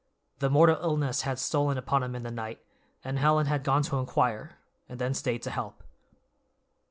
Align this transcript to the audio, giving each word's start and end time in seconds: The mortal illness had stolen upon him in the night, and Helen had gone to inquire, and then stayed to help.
The 0.39 0.49
mortal 0.49 0.77
illness 0.81 1.21
had 1.21 1.37
stolen 1.37 1.77
upon 1.77 2.01
him 2.01 2.15
in 2.15 2.23
the 2.23 2.31
night, 2.31 2.65
and 3.03 3.19
Helen 3.19 3.45
had 3.45 3.63
gone 3.63 3.83
to 3.83 3.97
inquire, 3.99 4.57
and 4.89 4.97
then 4.97 5.13
stayed 5.13 5.43
to 5.43 5.51
help. 5.51 5.83